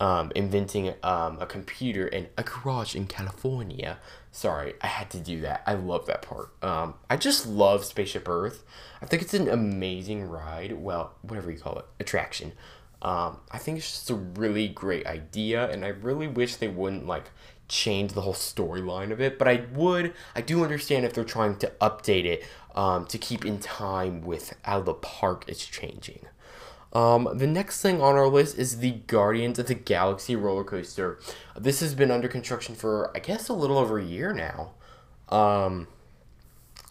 um, 0.00 0.32
inventing 0.34 0.94
um, 1.02 1.38
a 1.40 1.46
computer 1.46 2.06
in 2.06 2.28
a 2.38 2.42
garage 2.42 2.94
in 2.94 3.06
California. 3.06 3.98
Sorry, 4.30 4.74
I 4.80 4.86
had 4.86 5.10
to 5.10 5.20
do 5.20 5.40
that. 5.42 5.62
I 5.66 5.74
love 5.74 6.06
that 6.06 6.22
part. 6.22 6.50
Um, 6.62 6.94
I 7.10 7.16
just 7.16 7.46
love 7.46 7.84
Spaceship 7.84 8.28
Earth. 8.28 8.64
I 9.00 9.06
think 9.06 9.22
it's 9.22 9.34
an 9.34 9.48
amazing 9.48 10.24
ride. 10.24 10.72
Well, 10.72 11.14
whatever 11.22 11.50
you 11.50 11.58
call 11.58 11.78
it, 11.78 11.84
attraction. 12.00 12.52
Um, 13.02 13.40
I 13.50 13.58
think 13.58 13.78
it's 13.78 13.90
just 13.90 14.10
a 14.10 14.14
really 14.14 14.68
great 14.68 15.06
idea, 15.06 15.68
and 15.70 15.84
I 15.84 15.88
really 15.88 16.28
wish 16.28 16.56
they 16.56 16.68
wouldn't 16.68 17.06
like 17.06 17.30
change 17.72 18.12
the 18.12 18.20
whole 18.20 18.34
storyline 18.34 19.10
of 19.10 19.20
it. 19.20 19.38
But 19.38 19.48
I 19.48 19.64
would, 19.72 20.12
I 20.36 20.42
do 20.42 20.62
understand 20.62 21.04
if 21.04 21.14
they're 21.14 21.24
trying 21.24 21.56
to 21.56 21.72
update 21.80 22.24
it 22.24 22.44
um, 22.74 23.06
to 23.06 23.18
keep 23.18 23.44
in 23.44 23.58
time 23.58 24.20
with 24.20 24.54
how 24.62 24.80
the 24.82 24.94
park 24.94 25.44
is 25.48 25.64
changing. 25.64 26.26
Um, 26.92 27.26
the 27.32 27.46
next 27.46 27.80
thing 27.80 28.02
on 28.02 28.16
our 28.16 28.28
list 28.28 28.58
is 28.58 28.78
the 28.78 28.90
Guardians 29.06 29.58
of 29.58 29.66
the 29.66 29.74
Galaxy 29.74 30.36
roller 30.36 30.64
coaster. 30.64 31.18
This 31.58 31.80
has 31.80 31.94
been 31.94 32.10
under 32.10 32.28
construction 32.28 32.74
for, 32.74 33.10
I 33.16 33.20
guess, 33.20 33.48
a 33.48 33.54
little 33.54 33.78
over 33.78 33.98
a 33.98 34.04
year 34.04 34.34
now. 34.34 34.72
Um, 35.34 35.88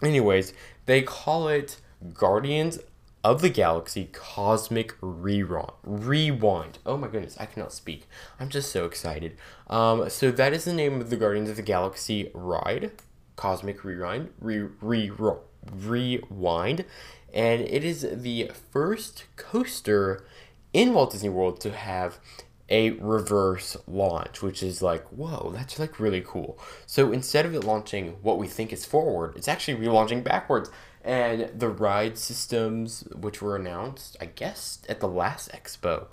anyways, 0.01 0.53
they 0.87 1.03
call 1.03 1.47
it 1.47 1.77
Guardians 2.15 2.79
of 3.23 3.41
the 3.41 3.49
Galaxy 3.49 4.09
Cosmic 4.11 4.95
Rewind. 5.01 5.71
Rewind. 5.83 6.79
Oh 6.85 6.97
my 6.97 7.07
goodness, 7.07 7.37
I 7.39 7.45
cannot 7.45 7.73
speak. 7.73 8.07
I'm 8.39 8.49
just 8.49 8.71
so 8.71 8.85
excited. 8.85 9.37
Um, 9.67 10.09
so 10.09 10.31
that 10.31 10.53
is 10.53 10.65
the 10.65 10.73
name 10.73 10.99
of 10.99 11.09
the 11.09 11.17
Guardians 11.17 11.49
of 11.49 11.55
the 11.55 11.61
Galaxy 11.61 12.31
ride, 12.33 12.91
Cosmic 13.35 13.83
Rewind. 13.83 14.29
Re, 14.39 14.67
re, 14.81 15.09
re, 15.09 15.35
rewind, 15.71 16.85
and 17.33 17.61
it 17.61 17.83
is 17.83 18.07
the 18.11 18.51
first 18.71 19.25
coaster 19.35 20.25
in 20.73 20.93
Walt 20.93 21.11
Disney 21.11 21.29
World 21.29 21.59
to 21.61 21.71
have 21.71 22.19
a 22.69 22.91
reverse 22.91 23.75
launch, 23.85 24.41
which 24.41 24.63
is 24.63 24.81
like, 24.81 25.05
whoa, 25.09 25.51
that's 25.53 25.77
like 25.77 25.99
really 25.99 26.21
cool. 26.25 26.57
So 26.85 27.11
instead 27.11 27.45
of 27.45 27.53
it 27.53 27.65
launching 27.65 28.15
what 28.21 28.39
we 28.39 28.47
think 28.47 28.71
is 28.71 28.85
forward, 28.85 29.33
it's 29.35 29.49
actually 29.49 29.85
relaunching 29.85 30.23
backwards. 30.23 30.71
And 31.03 31.49
the 31.59 31.69
ride 31.69 32.17
systems, 32.17 33.03
which 33.15 33.41
were 33.41 33.55
announced, 33.55 34.17
I 34.21 34.25
guess, 34.25 34.79
at 34.87 34.99
the 34.99 35.07
last 35.07 35.51
expo, 35.51 36.07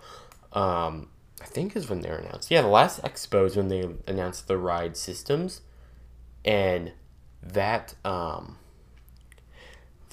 um, 0.53 1.09
I 1.43 1.45
think 1.45 1.77
is 1.77 1.91
when 1.91 2.01
they're 2.01 2.17
announced. 2.17 2.51
Yeah, 2.51 2.63
the 2.63 2.69
last 2.69 3.03
expo 3.03 3.45
is 3.47 3.57
when 3.57 3.69
they 3.69 3.89
announced 4.07 4.49
the 4.49 4.57
ride 4.57 4.97
systems. 4.97 5.61
And 6.45 6.93
that, 7.43 7.95
um, 8.05 8.57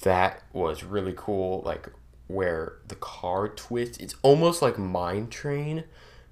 that 0.02 0.44
was 0.52 0.84
really 0.84 1.14
cool. 1.16 1.62
Like 1.66 1.90
where 2.28 2.74
the 2.88 2.96
car 2.96 3.48
twists, 3.48 3.98
it's 3.98 4.16
almost 4.22 4.62
like 4.62 4.78
Mine 4.78 5.28
Train, 5.28 5.86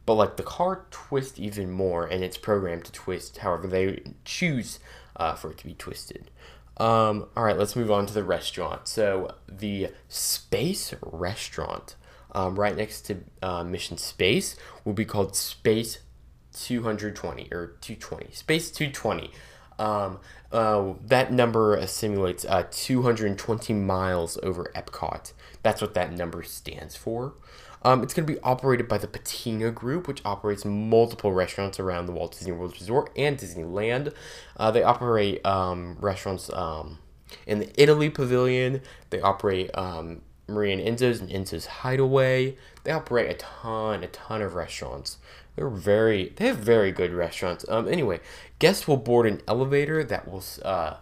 but 0.06 0.16
like 0.16 0.38
the 0.38 0.44
car 0.44 0.86
twists 0.92 1.40
even 1.40 1.72
more, 1.72 2.06
and 2.06 2.24
it's 2.24 2.38
programmed 2.38 2.86
to 2.86 2.92
twist 2.92 3.38
however 3.38 3.68
they 3.68 4.04
choose 4.26 4.80
uh, 5.16 5.34
for 5.36 5.52
it 5.52 5.58
to 5.60 5.66
be 5.66 5.74
twisted. 5.76 6.30
Um, 6.78 7.28
all 7.36 7.44
right, 7.44 7.58
let's 7.58 7.76
move 7.76 7.92
on 7.92 8.06
to 8.08 8.14
the 8.14 8.24
restaurant. 8.24 8.88
So 8.88 9.36
the 9.48 9.90
Space 10.10 10.94
Restaurant, 11.02 11.96
um, 12.32 12.60
right 12.60 12.76
next 12.76 13.02
to 13.04 13.18
uh, 13.42 13.64
Mission 13.64 13.98
Space, 13.98 14.56
will 14.84 14.94
be 14.94 15.06
called 15.06 15.36
Space 15.36 16.00
220 16.54 17.50
or 17.52 17.78
220. 17.82 18.34
Space 18.34 18.72
220. 18.72 19.32
Um, 19.80 20.20
uh, 20.52 20.94
that 21.06 21.32
number 21.32 21.82
simulates 21.88 22.46
uh, 22.46 22.66
220 22.70 23.74
miles 23.74 24.38
over 24.44 24.72
Epcot. 24.76 25.34
That's 25.64 25.82
what 25.82 25.94
that 25.96 26.12
number 26.14 26.44
stands 26.44 26.96
for. 26.96 27.34
Um, 27.84 28.02
it's 28.02 28.14
going 28.14 28.26
to 28.26 28.34
be 28.34 28.40
operated 28.42 28.88
by 28.88 28.98
the 28.98 29.08
Patina 29.08 29.72
Group, 29.72 30.08
which 30.08 30.22
operates 30.24 30.64
multiple 30.66 31.34
restaurants 31.34 31.80
around 31.80 32.06
the 32.06 32.14
Walt 32.14 32.34
Disney 32.34 32.54
World 32.54 32.74
Resort 32.80 33.12
and 33.16 33.38
Disneyland. 33.38 34.14
Uh, 34.56 34.72
they 34.72 34.84
operate 34.84 35.46
um, 35.46 35.98
restaurants 36.00 36.52
um, 36.54 37.00
in 37.46 37.60
the 37.60 37.70
Italy 37.82 38.10
Pavilion. 38.10 38.82
They 39.10 39.20
operate 39.20 39.70
um, 39.78 40.22
Maria 40.48 40.78
and 40.78 40.98
Enzo's 40.98 41.20
and 41.20 41.30
Enzo's 41.30 41.66
Hideaway. 41.66 42.56
They 42.84 42.92
operate 42.92 43.32
a 43.32 43.34
ton, 43.36 44.04
a 44.04 44.08
ton 44.08 44.42
of 44.42 44.56
restaurants. 44.56 45.18
They're 45.56 45.70
very, 45.70 46.34
they 46.36 46.48
have 46.48 46.58
very 46.58 46.92
good 46.92 47.14
restaurants. 47.14 47.66
Um, 47.70 47.88
anyway, 47.88 48.22
guests 48.60 48.88
will 48.88 48.98
board 48.98 49.26
an 49.26 49.42
elevator 49.48 50.04
that 50.04 50.28
will 50.28 50.44
uh, 50.64 50.96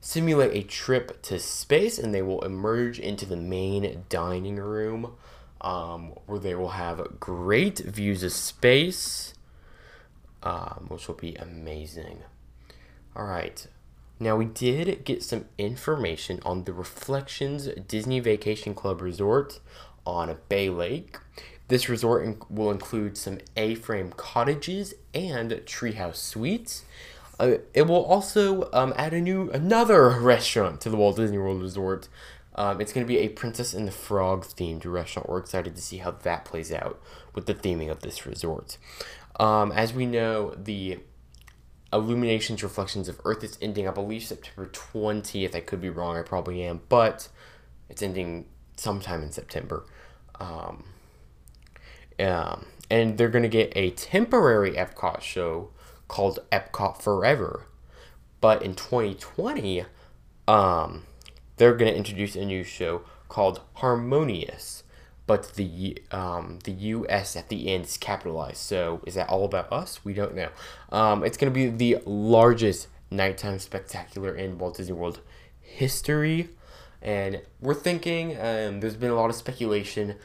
simulate 0.00 0.54
a 0.54 0.66
trip 0.66 1.22
to 1.22 1.38
space, 1.38 1.98
and 1.98 2.14
they 2.14 2.22
will 2.22 2.42
emerge 2.42 2.98
into 2.98 3.26
the 3.26 3.36
main 3.36 4.04
dining 4.08 4.56
room, 4.56 5.14
um, 5.60 6.14
where 6.26 6.38
they 6.38 6.54
will 6.54 6.70
have 6.70 7.20
great 7.20 7.78
views 7.78 8.22
of 8.22 8.32
space, 8.32 9.34
um, 10.42 10.86
which 10.88 11.06
will 11.08 11.14
be 11.14 11.34
amazing. 11.36 12.20
All 13.14 13.24
right. 13.24 13.66
Now, 14.18 14.36
we 14.36 14.44
did 14.44 15.04
get 15.04 15.22
some 15.22 15.46
information 15.56 16.40
on 16.44 16.64
the 16.64 16.72
Reflections 16.72 17.68
Disney 17.88 18.20
Vacation 18.20 18.74
Club 18.74 19.00
Resort 19.00 19.60
on 20.06 20.36
Bay 20.48 20.68
Lake. 20.68 21.18
This 21.68 21.88
resort 21.88 22.24
in- 22.24 22.42
will 22.50 22.70
include 22.70 23.16
some 23.16 23.38
A 23.56 23.74
frame 23.76 24.12
cottages 24.16 24.92
and 25.14 25.52
treehouse 25.64 26.16
suites. 26.16 26.84
Uh, 27.38 27.58
it 27.72 27.82
will 27.86 28.04
also 28.04 28.68
um, 28.72 28.92
add 28.96 29.14
a 29.14 29.20
new 29.20 29.48
another 29.50 30.10
restaurant 30.20 30.80
to 30.82 30.90
the 30.90 30.96
Walt 30.96 31.16
Disney 31.16 31.38
World 31.38 31.62
Resort. 31.62 32.08
Um, 32.54 32.80
it's 32.80 32.92
going 32.92 33.06
to 33.06 33.08
be 33.08 33.18
a 33.18 33.28
Princess 33.28 33.74
and 33.74 33.86
the 33.86 33.92
Frog 33.92 34.44
themed 34.44 34.84
restaurant. 34.84 35.28
We're 35.28 35.38
excited 35.38 35.76
to 35.76 35.82
see 35.82 35.98
how 35.98 36.10
that 36.10 36.44
plays 36.44 36.72
out 36.72 37.00
with 37.34 37.46
the 37.46 37.54
theming 37.54 37.90
of 37.90 38.00
this 38.00 38.26
resort. 38.26 38.76
Um, 39.38 39.72
as 39.72 39.92
we 39.92 40.04
know, 40.06 40.54
the 40.56 40.98
Illuminations 41.92 42.62
Reflections 42.62 43.08
of 43.08 43.20
Earth 43.24 43.42
is 43.42 43.58
ending, 43.62 43.88
I 43.88 43.92
believe, 43.92 44.24
September 44.24 44.68
20th. 44.70 45.54
I 45.54 45.60
could 45.60 45.80
be 45.80 45.90
wrong, 45.90 46.16
I 46.16 46.22
probably 46.22 46.62
am, 46.62 46.80
but 46.88 47.28
it's 47.88 48.02
ending 48.02 48.46
sometime 48.76 49.22
in 49.22 49.32
September. 49.32 49.86
Um, 50.38 50.84
um, 52.18 52.66
and 52.90 53.16
they're 53.16 53.28
going 53.28 53.42
to 53.42 53.48
get 53.48 53.72
a 53.76 53.90
temporary 53.90 54.72
Epcot 54.72 55.20
show 55.20 55.70
called 56.08 56.40
Epcot 56.50 57.00
Forever. 57.00 57.66
But 58.40 58.62
in 58.62 58.74
2020, 58.74 59.84
um, 60.48 61.04
they're 61.60 61.74
going 61.74 61.92
to 61.92 61.96
introduce 61.96 62.36
a 62.36 62.44
new 62.46 62.64
show 62.64 63.02
called 63.28 63.60
Harmonious. 63.74 64.82
But 65.26 65.52
the 65.54 66.02
um, 66.10 66.58
the 66.64 66.72
U.S. 66.72 67.36
at 67.36 67.50
the 67.50 67.68
end 67.68 67.84
is 67.84 67.98
capitalized. 67.98 68.56
So 68.56 69.02
is 69.06 69.14
that 69.14 69.28
all 69.28 69.44
about 69.44 69.70
us? 69.70 70.02
We 70.02 70.14
don't 70.14 70.34
know. 70.34 70.48
Um, 70.90 71.22
it's 71.22 71.36
going 71.36 71.52
to 71.52 71.54
be 71.54 71.68
the 71.68 72.02
largest 72.04 72.88
nighttime 73.10 73.58
spectacular 73.58 74.34
in 74.34 74.58
Walt 74.58 74.78
Disney 74.78 74.94
World 74.94 75.20
history. 75.60 76.48
And 77.02 77.42
we're 77.60 77.74
thinking, 77.74 78.32
um, 78.32 78.80
there's 78.80 78.96
been 78.96 79.10
a 79.10 79.14
lot 79.14 79.28
of 79.30 79.36
speculation 79.36 80.16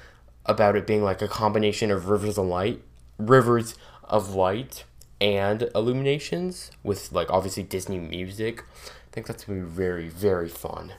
about 0.45 0.75
it 0.77 0.87
being 0.87 1.03
like 1.03 1.21
a 1.21 1.27
combination 1.27 1.91
of 1.91 2.07
rivers 2.07 2.37
of 2.37 2.45
light, 2.45 2.81
rivers 3.19 3.75
of 4.05 4.33
light, 4.33 4.85
and 5.19 5.69
illuminations 5.75 6.71
with 6.81 7.11
like 7.11 7.29
obviously 7.29 7.63
Disney 7.63 7.99
music. 7.99 8.63
I 8.85 9.11
think 9.11 9.27
that's 9.27 9.43
gonna 9.43 9.59
be 9.59 9.65
very 9.65 10.07
very 10.07 10.49
fun. 10.49 10.93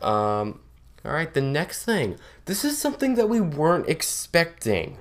Um, 0.00 0.60
all 1.04 1.12
right, 1.12 1.32
the 1.32 1.40
next 1.40 1.84
thing. 1.84 2.18
This 2.44 2.64
is 2.64 2.78
something 2.78 3.14
that 3.14 3.28
we 3.28 3.40
weren't 3.40 3.88
expecting. 3.88 4.98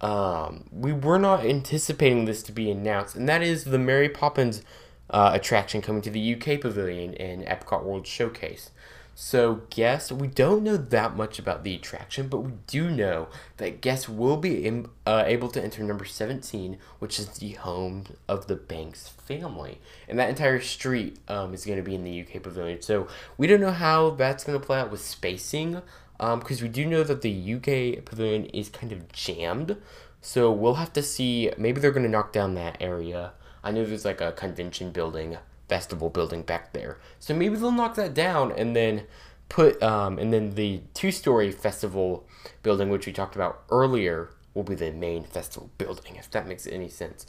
Um, 0.00 0.64
we 0.70 0.92
were 0.92 1.18
not 1.18 1.44
anticipating 1.46 2.24
this 2.24 2.42
to 2.44 2.52
be 2.52 2.70
announced, 2.70 3.16
and 3.16 3.28
that 3.28 3.42
is 3.42 3.64
the 3.64 3.78
Mary 3.78 4.08
Poppins 4.08 4.62
uh, 5.10 5.30
attraction 5.32 5.80
coming 5.80 6.02
to 6.02 6.10
the 6.10 6.34
UK 6.34 6.60
Pavilion 6.60 7.14
in 7.14 7.42
Epcot 7.42 7.84
World 7.84 8.06
Showcase. 8.06 8.70
So, 9.16 9.62
guests, 9.70 10.10
we 10.10 10.26
don't 10.26 10.64
know 10.64 10.76
that 10.76 11.16
much 11.16 11.38
about 11.38 11.62
the 11.62 11.76
attraction, 11.76 12.26
but 12.26 12.40
we 12.40 12.52
do 12.66 12.90
know 12.90 13.28
that 13.58 13.80
guests 13.80 14.08
will 14.08 14.36
be 14.36 14.66
in, 14.66 14.88
uh, 15.06 15.22
able 15.24 15.48
to 15.50 15.62
enter 15.62 15.84
number 15.84 16.04
17, 16.04 16.78
which 16.98 17.20
is 17.20 17.28
the 17.28 17.52
home 17.52 18.06
of 18.26 18.48
the 18.48 18.56
Banks 18.56 19.08
family. 19.08 19.78
And 20.08 20.18
that 20.18 20.30
entire 20.30 20.60
street 20.60 21.18
um, 21.28 21.54
is 21.54 21.64
going 21.64 21.78
to 21.78 21.84
be 21.84 21.94
in 21.94 22.02
the 22.02 22.22
UK 22.22 22.42
Pavilion. 22.42 22.82
So, 22.82 23.06
we 23.38 23.46
don't 23.46 23.60
know 23.60 23.70
how 23.70 24.10
that's 24.10 24.42
going 24.42 24.58
to 24.58 24.66
play 24.66 24.80
out 24.80 24.90
with 24.90 25.00
spacing, 25.00 25.80
because 26.18 26.60
um, 26.60 26.62
we 26.62 26.68
do 26.68 26.84
know 26.84 27.04
that 27.04 27.22
the 27.22 27.54
UK 27.54 28.04
Pavilion 28.04 28.46
is 28.46 28.68
kind 28.68 28.90
of 28.90 29.12
jammed. 29.12 29.76
So, 30.20 30.50
we'll 30.50 30.74
have 30.74 30.92
to 30.94 31.02
see. 31.02 31.52
Maybe 31.56 31.80
they're 31.80 31.92
going 31.92 32.02
to 32.02 32.08
knock 32.08 32.32
down 32.32 32.54
that 32.54 32.78
area. 32.80 33.32
I 33.62 33.70
know 33.70 33.84
there's 33.84 34.04
like 34.04 34.20
a 34.20 34.32
convention 34.32 34.90
building 34.90 35.38
festival 35.68 36.10
building 36.10 36.42
back 36.42 36.72
there. 36.72 36.98
So 37.18 37.34
maybe 37.34 37.56
they'll 37.56 37.72
knock 37.72 37.94
that 37.96 38.14
down 38.14 38.52
and 38.52 38.74
then 38.74 39.04
put 39.48 39.82
um, 39.82 40.18
and 40.18 40.32
then 40.32 40.54
the 40.54 40.82
two-story 40.94 41.52
festival 41.52 42.26
building, 42.62 42.88
which 42.88 43.06
we 43.06 43.12
talked 43.12 43.34
about 43.34 43.62
earlier, 43.70 44.30
will 44.54 44.62
be 44.62 44.74
the 44.74 44.92
main 44.92 45.24
festival 45.24 45.70
building. 45.78 46.16
If 46.16 46.30
that 46.30 46.46
makes 46.46 46.66
any 46.66 46.88
sense. 46.88 47.26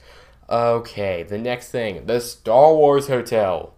Okay, 0.50 1.24
the 1.24 1.38
next 1.39 1.72
thing, 1.72 2.06
the 2.06 2.20
Star 2.20 2.74
Wars 2.75 3.08
Hotel. 3.08 3.74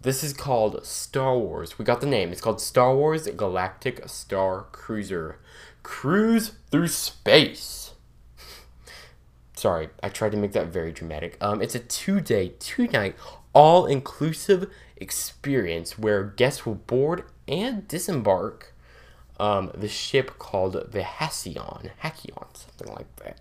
This 0.00 0.22
is 0.22 0.34
called 0.34 0.84
Star 0.84 1.36
Wars. 1.38 1.78
We 1.78 1.84
got 1.84 2.02
the 2.02 2.06
name. 2.06 2.30
It's 2.30 2.42
called 2.42 2.60
Star 2.60 2.94
Wars 2.94 3.26
Galactic 3.26 4.06
Star 4.06 4.66
Cruiser. 4.70 5.38
Cruise 5.82 6.52
through 6.70 6.88
space. 6.88 7.94
Sorry, 9.56 9.88
I 10.02 10.10
tried 10.10 10.32
to 10.32 10.36
make 10.36 10.52
that 10.52 10.66
very 10.66 10.92
dramatic. 10.92 11.38
Um, 11.40 11.62
it's 11.62 11.74
a 11.74 11.78
two-day, 11.78 12.52
two-night, 13.54 13.62
all-inclusive 13.62 14.70
experience 14.96 15.98
where 15.98 16.24
guests 16.24 16.66
will 16.66 16.76
board 16.76 17.24
and 17.48 17.86
disembark 17.88 18.74
um, 19.40 19.70
the 19.74 19.88
ship 19.88 20.38
called 20.38 20.92
the 20.92 21.02
Halcyon, 21.02 21.90
Halcyon, 21.98 22.46
something 22.54 22.94
like 22.94 23.16
that. 23.16 23.38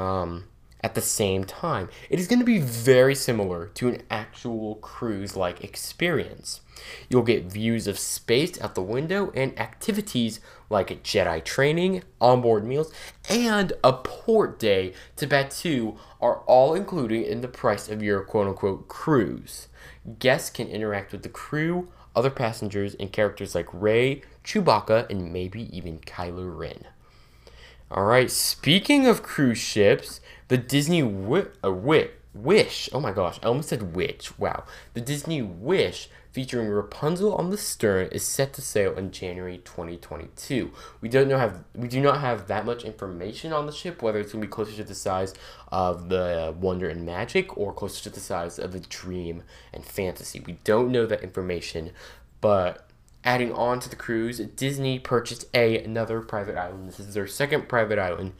Um, 0.00 0.44
at 0.82 0.94
the 0.94 1.00
same 1.00 1.44
time. 1.44 1.88
It 2.10 2.18
is 2.18 2.26
going 2.26 2.40
to 2.40 2.44
be 2.44 2.58
very 2.58 3.14
similar 3.14 3.66
to 3.74 3.88
an 3.88 4.02
actual 4.10 4.74
cruise 4.76 5.36
like 5.36 5.62
experience. 5.62 6.60
You'll 7.08 7.22
get 7.22 7.44
views 7.44 7.86
of 7.86 7.98
space 7.98 8.60
out 8.60 8.74
the 8.74 8.82
window 8.82 9.30
and 9.34 9.58
activities 9.58 10.40
like 10.70 11.02
Jedi 11.02 11.44
training, 11.44 12.02
onboard 12.20 12.64
meals, 12.64 12.92
and 13.28 13.72
a 13.84 13.92
port 13.92 14.58
day 14.58 14.94
to 15.16 15.26
Batuu 15.26 15.96
are 16.20 16.38
all 16.46 16.74
included 16.74 17.26
in 17.26 17.40
the 17.40 17.48
price 17.48 17.88
of 17.88 18.02
your 18.02 18.22
quote 18.22 18.48
unquote 18.48 18.88
cruise. 18.88 19.68
Guests 20.18 20.50
can 20.50 20.68
interact 20.68 21.12
with 21.12 21.22
the 21.22 21.28
crew, 21.28 21.88
other 22.16 22.30
passengers, 22.30 22.94
and 22.94 23.12
characters 23.12 23.54
like 23.54 23.68
Rey, 23.72 24.22
Chewbacca, 24.44 25.08
and 25.10 25.32
maybe 25.32 25.74
even 25.76 25.98
Kylo 26.00 26.56
Ren. 26.56 26.86
Alright, 27.90 28.30
speaking 28.30 29.06
of 29.06 29.22
cruise 29.22 29.58
ships, 29.58 30.20
the 30.48 30.56
Disney 30.56 31.02
wi- 31.02 31.48
uh, 31.62 31.68
wi- 31.68 32.10
Wish, 32.34 32.88
oh 32.94 33.00
my 33.00 33.12
gosh, 33.12 33.38
I 33.42 33.46
almost 33.46 33.68
said 33.68 33.94
Witch, 33.94 34.38
wow. 34.38 34.64
The 34.94 35.02
Disney 35.02 35.42
Wish 35.42 36.08
featuring 36.32 36.68
Rapunzel 36.68 37.34
on 37.34 37.50
the 37.50 37.58
stern 37.58 38.08
is 38.08 38.24
set 38.24 38.54
to 38.54 38.62
sail 38.62 38.96
in 38.96 39.12
January 39.12 39.58
2022. 39.58 40.72
We 41.00 41.08
don't 41.08 41.28
know 41.28 41.38
have 41.38 41.62
we 41.74 41.88
do 41.88 42.00
not 42.00 42.20
have 42.20 42.48
that 42.48 42.64
much 42.64 42.84
information 42.84 43.52
on 43.52 43.66
the 43.66 43.72
ship, 43.72 44.02
whether 44.02 44.18
it's 44.18 44.32
gonna 44.32 44.44
be 44.44 44.48
closer 44.48 44.74
to 44.76 44.84
the 44.84 44.94
size 44.94 45.34
of 45.70 46.08
the 46.08 46.54
Wonder 46.58 46.88
and 46.88 47.04
Magic 47.04 47.56
or 47.56 47.72
closer 47.72 48.02
to 48.04 48.10
the 48.10 48.20
size 48.20 48.58
of 48.58 48.72
the 48.72 48.80
Dream 48.80 49.42
and 49.72 49.84
Fantasy. 49.84 50.40
We 50.40 50.58
don't 50.64 50.90
know 50.90 51.06
that 51.06 51.22
information, 51.22 51.90
but 52.40 52.88
adding 53.24 53.52
on 53.52 53.80
to 53.80 53.90
the 53.90 53.96
cruise, 53.96 54.38
Disney 54.38 54.98
purchased 54.98 55.44
a 55.54 55.82
another 55.82 56.22
private 56.22 56.56
island. 56.56 56.88
This 56.88 56.98
is 56.98 57.14
their 57.14 57.26
second 57.26 57.68
private 57.68 57.98
island 57.98 58.32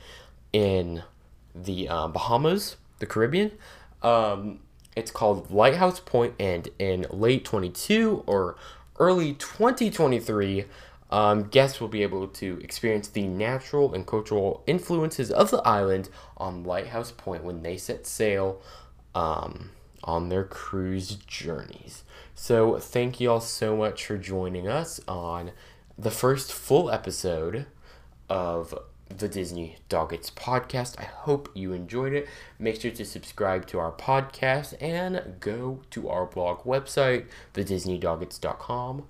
in 0.52 1.02
the 1.54 1.88
uh, 1.88 2.08
Bahamas, 2.08 2.76
the 2.98 3.06
Caribbean. 3.06 3.52
Um, 4.02 4.60
it's 4.96 5.10
called 5.10 5.50
Lighthouse 5.50 6.00
Point, 6.00 6.34
and 6.38 6.68
in 6.78 7.06
late 7.10 7.44
22 7.44 8.24
or 8.26 8.56
early 8.98 9.34
2023, 9.34 10.64
um, 11.10 11.44
guests 11.44 11.80
will 11.80 11.88
be 11.88 12.02
able 12.02 12.26
to 12.26 12.58
experience 12.62 13.08
the 13.08 13.26
natural 13.26 13.92
and 13.94 14.06
cultural 14.06 14.62
influences 14.66 15.30
of 15.30 15.50
the 15.50 15.58
island 15.58 16.08
on 16.36 16.64
Lighthouse 16.64 17.12
Point 17.12 17.44
when 17.44 17.62
they 17.62 17.76
set 17.76 18.06
sail 18.06 18.62
um, 19.14 19.70
on 20.04 20.28
their 20.28 20.44
cruise 20.44 21.16
journeys. 21.26 22.04
So, 22.34 22.78
thank 22.78 23.20
you 23.20 23.30
all 23.30 23.40
so 23.40 23.76
much 23.76 24.06
for 24.06 24.16
joining 24.16 24.68
us 24.68 25.00
on 25.06 25.52
the 25.98 26.10
first 26.10 26.52
full 26.52 26.90
episode 26.90 27.66
of 28.28 28.74
the 29.18 29.28
Disney 29.28 29.76
Doggetts 29.88 30.32
podcast. 30.32 30.98
I 30.98 31.04
hope 31.04 31.50
you 31.54 31.72
enjoyed 31.72 32.12
it. 32.12 32.28
Make 32.58 32.80
sure 32.80 32.90
to 32.90 33.04
subscribe 33.04 33.66
to 33.68 33.78
our 33.78 33.92
podcast 33.92 34.74
and 34.80 35.40
go 35.40 35.80
to 35.90 36.08
our 36.08 36.26
blog 36.26 36.64
website, 36.64 37.26
thedisneydoggetts.com. 37.54 39.04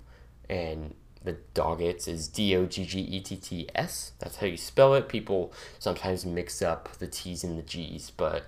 And 0.49 0.95
the 1.23 1.37
Doggetts 1.55 2.07
is 2.07 2.27
D 2.27 2.55
O 2.55 2.65
G 2.65 2.85
G 2.85 2.99
E 2.99 3.19
T 3.21 3.35
T 3.37 3.69
S. 3.73 4.11
That's 4.19 4.37
how 4.37 4.47
you 4.47 4.57
spell 4.57 4.93
it. 4.93 5.07
People 5.07 5.53
sometimes 5.79 6.25
mix 6.25 6.61
up 6.61 6.97
the 6.97 7.07
T's 7.07 7.43
and 7.43 7.57
the 7.57 7.63
G's, 7.63 8.11
but 8.11 8.45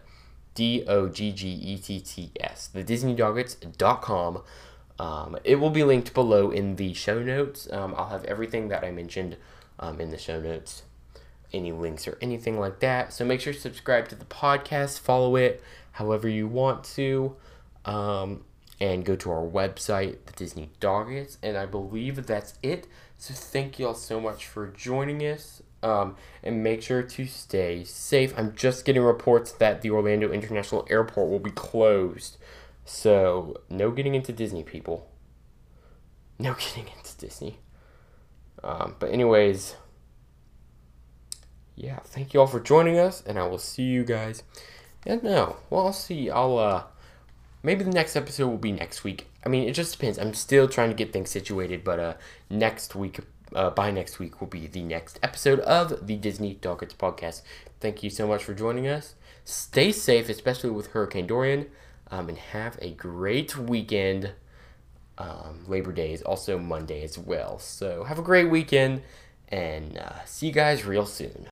D 0.54 0.84
O 0.88 1.08
G 1.08 1.32
G 1.32 1.48
E 1.50 1.78
T 1.78 2.00
T 2.00 2.32
S. 2.39 2.70
Thedisneydoggetts.com. 2.74 4.44
Um, 4.98 5.38
it 5.44 5.56
will 5.56 5.70
be 5.72 5.84
linked 5.84 6.13
below 6.13 6.52
in 6.52 6.78
the 6.78 6.94
show 6.94 7.22
notes. 7.22 7.68
Um, 7.72 7.94
I'll 7.98 8.10
have 8.10 8.24
everything 8.26 8.70
that 8.70 8.84
I 8.84 8.91
mentioned 8.91 9.38
um, 9.80 10.00
in 10.00 10.10
the 10.10 10.18
show 10.18 10.39
notes 10.39 10.84
any 11.53 11.71
links 11.71 12.08
or 12.08 12.17
anything 12.21 12.60
like 12.60 12.79
that. 12.79 13.13
So 13.13 13.25
make 13.25 13.41
sure 13.41 13.53
to 13.53 13.60
subscribe 13.60 14.08
to 14.10 14.15
the 14.15 14.25
podcast, 14.25 14.99
follow 14.99 15.36
it 15.36 15.63
however 15.93 16.27
you 16.27 16.47
want 16.47 16.84
to, 16.84 17.36
um, 17.86 18.43
and 18.81 19.05
go 19.05 19.15
to 19.15 19.31
our 19.31 19.45
website, 19.45 20.17
the 20.25 20.34
Disney 20.34 20.69
Doggetts. 20.81 21.38
And 21.41 21.58
I 21.58 21.65
believe 21.65 22.25
that's 22.25 22.55
it. 22.62 22.88
So 23.17 23.34
thank 23.34 23.79
you 23.79 23.88
all 23.88 23.93
so 23.93 24.19
much 24.19 24.45
for 24.45 24.67
joining 24.67 25.21
us. 25.21 25.62
Um, 25.81 26.15
and 26.41 26.63
make 26.63 26.81
sure 26.81 27.03
to 27.03 27.25
stay 27.27 27.84
safe. 27.84 28.34
I'm 28.36 28.55
just 28.55 28.86
getting 28.86 29.03
reports 29.03 29.51
that 29.51 29.84
the 29.84 29.91
Orlando 29.91 30.31
International 30.31 30.86
Airport 30.89 31.29
will 31.29 31.39
be 31.39 31.51
closed. 31.51 32.38
So, 32.86 33.62
no 33.69 33.91
getting 33.91 34.15
into 34.15 34.34
Disney, 34.34 34.63
people. 34.63 35.08
No 36.39 36.53
getting 36.60 36.88
into 36.88 37.15
Disney. 37.17 37.60
Um, 38.63 38.95
but, 38.97 39.12
anyways, 39.12 39.75
yeah, 41.76 42.00
thank 42.00 42.34
you 42.34 42.40
all 42.40 42.48
for 42.48 42.60
joining 42.60 42.98
us, 42.98 43.22
and 43.26 43.38
I 43.38 43.46
will 43.48 43.58
see 43.58 43.84
you 43.84 44.04
guys. 44.04 44.44
And 45.06 45.22
no, 45.24 45.58
well, 45.70 45.88
I'll 45.88 45.94
see. 45.94 46.30
I'll 46.30 46.58
uh, 46.58 46.84
maybe 47.64 47.84
the 47.84 47.92
next 47.92 48.16
episode 48.16 48.48
will 48.48 48.58
be 48.58 48.72
next 48.72 49.04
week. 49.04 49.28
I 49.46 49.50
mean, 49.50 49.68
it 49.68 49.74
just 49.74 49.92
depends. 49.92 50.18
I'm 50.18 50.34
still 50.34 50.68
trying 50.68 50.90
to 50.90 50.96
get 50.96 51.12
things 51.12 51.30
situated, 51.30 51.84
but 51.84 52.00
uh, 52.00 52.14
next 52.50 52.96
week, 52.96 53.20
uh, 53.54 53.70
by 53.72 53.92
next 53.92 54.20
week, 54.20 54.40
will 54.40 54.48
be 54.48 54.68
the 54.68 54.82
next 54.82 55.20
episode 55.22 55.60
of 55.60 56.08
the 56.08 56.16
Disney 56.16 56.56
Doggetts 56.56 56.96
podcast. 56.96 57.42
Thank 57.80 58.04
you 58.04 58.10
so 58.10 58.28
much 58.28 58.44
for 58.44 58.54
joining 58.54 58.88
us. 58.88 59.16
Stay 59.44 59.92
safe, 59.92 60.30
especially 60.30 60.72
with 60.72 60.88
Hurricane 60.88 61.28
Dorian, 61.28 61.68
um, 62.10 62.30
and 62.30 62.38
have 62.38 62.80
a 62.82 62.92
great 62.92 63.58
weekend. 63.58 64.32
Um, 65.18 65.64
Labor 65.68 65.92
Day 65.92 66.14
is 66.14 66.22
also 66.24 66.58
Monday 66.58 67.04
as 67.04 67.18
well. 67.18 67.60
So 67.60 68.06
have 68.06 68.18
a 68.18 68.24
great 68.24 68.50
weekend, 68.50 69.04
and 69.50 69.98
uh, 69.98 70.26
see 70.26 70.48
you 70.48 70.54
guys 70.54 70.86
real 70.86 71.06
soon. 71.06 71.48